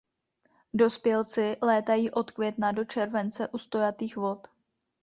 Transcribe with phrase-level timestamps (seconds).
[0.73, 4.47] Dospělci létají od května do července u stojatých vod.